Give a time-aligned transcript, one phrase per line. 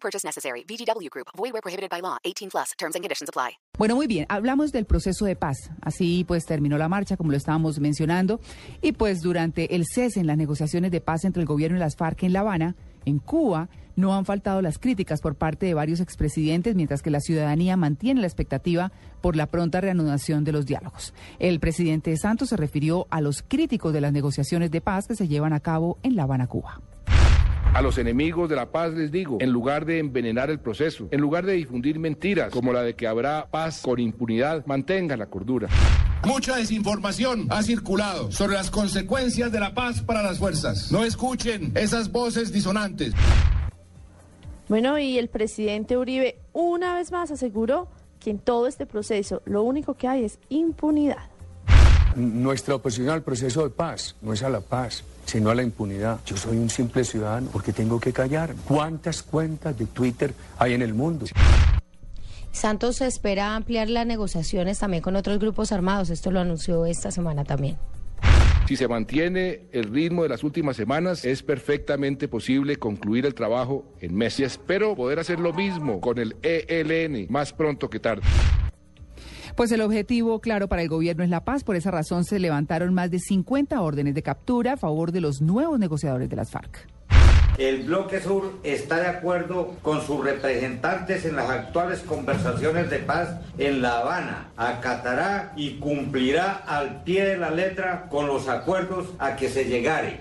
[0.00, 0.64] Purchase necessary.
[0.64, 1.28] VGW Group.
[1.36, 2.16] Void where prohibited by law.
[2.24, 2.72] 18 plus.
[2.78, 3.58] Terms and conditions apply.
[3.78, 4.26] Bueno, muy bien.
[4.28, 5.70] Hablamos del proceso de paz.
[5.80, 8.40] Así pues terminó la marcha, como lo estábamos mencionando.
[8.82, 11.96] Y pues durante el cese en las negociaciones de paz entre el gobierno y las
[11.96, 13.68] FARC en La Habana, en Cuba,
[13.98, 18.20] no han faltado las críticas por parte de varios expresidentes, mientras que la ciudadanía mantiene
[18.20, 21.14] la expectativa por la pronta reanudación de los diálogos.
[21.40, 25.26] El presidente Santos se refirió a los críticos de las negociaciones de paz que se
[25.26, 26.80] llevan a cabo en La Habana, Cuba.
[27.78, 31.20] A los enemigos de la paz les digo, en lugar de envenenar el proceso, en
[31.20, 35.68] lugar de difundir mentiras como la de que habrá paz con impunidad, mantengan la cordura.
[36.24, 40.90] Mucha desinformación ha circulado sobre las consecuencias de la paz para las fuerzas.
[40.90, 43.12] No escuchen esas voces disonantes.
[44.68, 47.86] Bueno, y el presidente Uribe una vez más aseguró
[48.18, 51.30] que en todo este proceso lo único que hay es impunidad.
[52.16, 56.20] Nuestra oposición al proceso de paz no es a la paz, sino a la impunidad.
[56.24, 58.54] Yo soy un simple ciudadano porque tengo que callar.
[58.66, 61.26] ¿Cuántas cuentas de Twitter hay en el mundo?
[62.50, 66.08] Santos espera ampliar las negociaciones también con otros grupos armados.
[66.08, 67.76] Esto lo anunció esta semana también.
[68.66, 73.84] Si se mantiene el ritmo de las últimas semanas, es perfectamente posible concluir el trabajo
[74.00, 74.40] en meses.
[74.40, 78.22] Y espero poder hacer lo mismo con el ELN más pronto que tarde.
[79.58, 81.64] Pues el objetivo, claro, para el gobierno es la paz.
[81.64, 85.40] Por esa razón se levantaron más de 50 órdenes de captura a favor de los
[85.40, 86.86] nuevos negociadores de las FARC.
[87.58, 93.30] El bloque sur está de acuerdo con sus representantes en las actuales conversaciones de paz
[93.58, 94.52] en La Habana.
[94.56, 100.20] Acatará y cumplirá al pie de la letra con los acuerdos a que se llegare.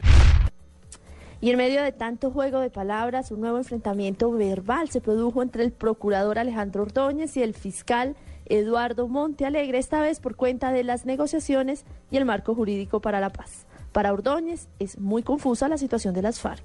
[1.40, 5.64] Y en medio de tanto juego de palabras, un nuevo enfrentamiento verbal se produjo entre
[5.64, 8.16] el procurador Alejandro Ordóñez y el fiscal
[8.48, 13.30] Eduardo Montealegre, esta vez por cuenta de las negociaciones y el marco jurídico para la
[13.30, 13.66] paz.
[13.92, 16.64] Para Ordóñez es muy confusa la situación de las FARC.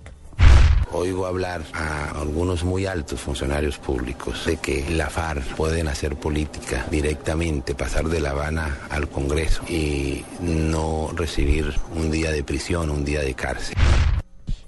[0.95, 6.87] Oigo hablar a algunos muy altos funcionarios públicos de que la FARC pueden hacer política
[6.91, 13.05] directamente, pasar de La Habana al Congreso y no recibir un día de prisión, un
[13.05, 13.75] día de cárcel.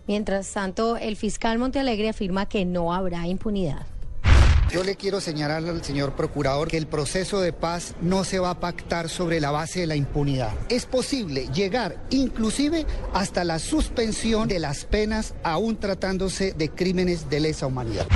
[0.07, 3.87] Mientras tanto, el fiscal Montealegre afirma que no habrá impunidad.
[4.71, 8.51] Yo le quiero señalar al señor procurador que el proceso de paz no se va
[8.51, 10.51] a pactar sobre la base de la impunidad.
[10.69, 17.41] Es posible llegar inclusive hasta la suspensión de las penas aún tratándose de crímenes de
[17.41, 18.07] lesa humanidad.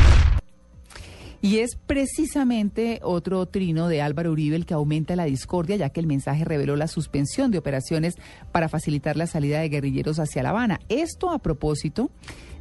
[1.41, 6.00] Y es precisamente otro trino de Álvaro Uribe el que aumenta la discordia, ya que
[6.00, 8.16] el mensaje reveló la suspensión de operaciones
[8.50, 10.81] para facilitar la salida de guerrilleros hacia La Habana.
[10.88, 12.10] Esto a propósito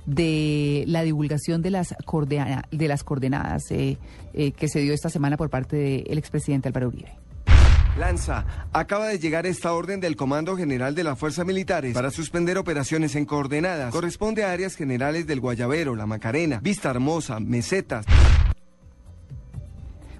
[0.06, 3.98] de la divulgación de las, de coordenadas eh,
[4.34, 5.76] eh, que se dio esta semana por parte
[6.08, 7.18] del expresidente Álvaro Uribe.
[7.98, 12.58] Lanza, acaba de llegar esta orden del Comando General de las Fuerzas Militares para suspender
[12.60, 13.92] operaciones en coordenadas.
[13.92, 18.06] Corresponde a áreas generales del Guayabero, La Macarena, Vista Hermosa, Mesetas.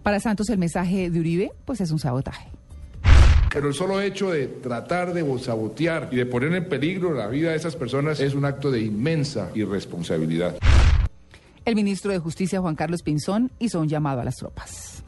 [0.08, 2.48] Para Santos el mensaje de Uribe pues es un sabotaje.
[3.52, 7.50] Pero el solo hecho de tratar de sabotear y de poner en peligro la vida
[7.50, 10.56] de esas personas es un acto de inmensa irresponsabilidad.
[11.66, 15.04] El ministro de Justicia, Juan Carlos Pinzón, hizo un llamado a las tropas.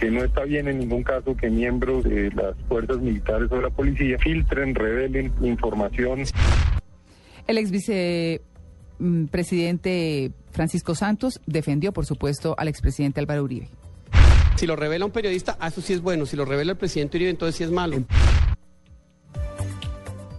[0.00, 3.62] Que no está bien en ningún caso que miembros de las fuerzas militares o de
[3.62, 6.24] la policía filtren, revelen información.
[7.46, 7.70] El ex
[8.98, 13.68] vicepresidente Francisco Santos defendió, por supuesto, al expresidente Álvaro Uribe.
[14.56, 16.26] Si lo revela un periodista, eso sí es bueno.
[16.26, 17.96] Si lo revela el presidente Uribe, entonces sí es malo.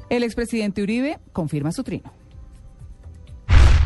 [0.09, 2.11] El expresidente Uribe confirma su trino.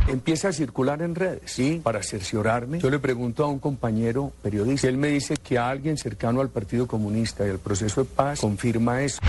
[0.08, 1.82] Empieza a circular en redes, ¿sí?
[1.84, 2.80] Para cerciorarme.
[2.80, 6.88] Yo le pregunto a un compañero periodista, él me dice que alguien cercano al Partido
[6.88, 9.20] Comunista y al proceso de paz confirma eso.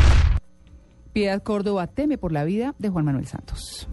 [1.13, 3.89] Piedad Córdoba teme por la vida de Juan Manuel Santos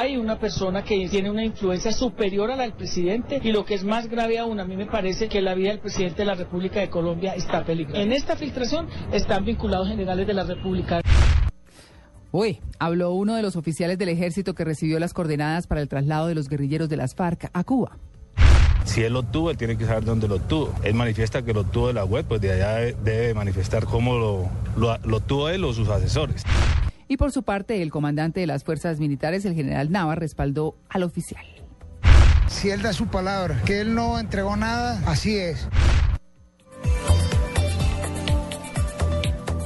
[0.00, 3.74] hay una persona que tiene una influencia superior a la del presidente y lo que
[3.74, 6.34] es más grave aún, a mí me parece que la vida del presidente de la
[6.34, 8.00] República de Colombia está peligrosa.
[8.00, 11.02] En esta filtración están vinculados generales de la República.
[12.32, 16.28] Uy, habló uno de los oficiales del ejército que recibió las coordenadas para el traslado
[16.28, 17.98] de los guerrilleros de las FARC a Cuba.
[18.84, 20.72] Si él lo tuvo, él tiene que saber dónde lo tuvo.
[20.82, 24.48] Él manifiesta que lo tuvo de la web, pues de allá debe manifestar cómo lo,
[24.78, 26.44] lo, lo tuvo él o sus asesores.
[27.10, 31.02] Y por su parte, el comandante de las fuerzas militares, el general Nava, respaldó al
[31.02, 31.44] oficial.
[32.46, 35.68] Si él da su palabra, que él no entregó nada, así es.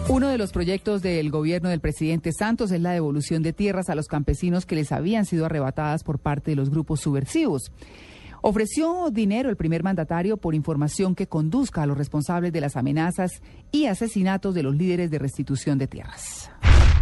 [0.09, 3.95] Uno de los proyectos del gobierno del presidente Santos es la devolución de tierras a
[3.95, 7.73] los campesinos que les habían sido arrebatadas por parte de los grupos subversivos.
[8.41, 13.43] Ofreció dinero el primer mandatario por información que conduzca a los responsables de las amenazas
[13.71, 16.51] y asesinatos de los líderes de restitución de tierras.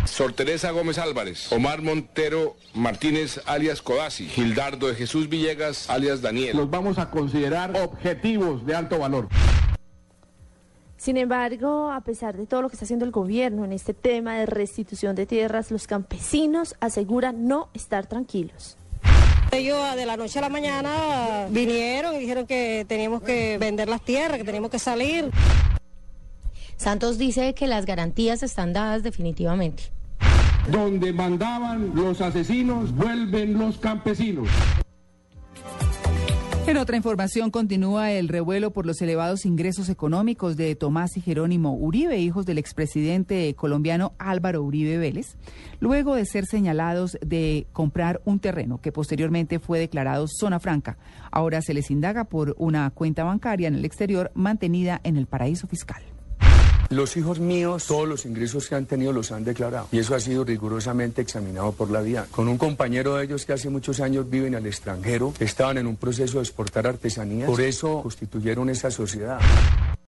[0.04, 6.56] Sor Teresa Gómez Álvarez, Omar Montero Martínez alias Codazzi, Gildardo de Jesús Villegas alias Daniel.
[6.56, 9.28] Los vamos a considerar objetivos de alto valor.
[10.96, 14.36] Sin embargo, a pesar de todo lo que está haciendo el gobierno en este tema
[14.36, 18.76] de restitución de tierras, los campesinos aseguran no estar tranquilos.
[19.50, 24.02] Ellos de la noche a la mañana vinieron y dijeron que teníamos que vender las
[24.02, 25.30] tierras, que teníamos que salir.
[26.82, 29.84] Santos dice que las garantías están dadas definitivamente.
[30.68, 34.48] Donde mandaban los asesinos, vuelven los campesinos.
[36.66, 41.76] En otra información continúa el revuelo por los elevados ingresos económicos de Tomás y Jerónimo
[41.76, 45.36] Uribe, hijos del expresidente colombiano Álvaro Uribe Vélez,
[45.78, 50.98] luego de ser señalados de comprar un terreno que posteriormente fue declarado zona franca.
[51.30, 55.68] Ahora se les indaga por una cuenta bancaria en el exterior mantenida en el paraíso
[55.68, 56.11] fiscal.
[56.92, 59.88] Los hijos míos, todos los ingresos que han tenido los han declarado.
[59.92, 62.26] Y eso ha sido rigurosamente examinado por la DIAN.
[62.30, 65.86] Con un compañero de ellos que hace muchos años vive en el extranjero, estaban en
[65.86, 67.48] un proceso de exportar artesanías.
[67.48, 69.40] Por eso constituyeron esa sociedad.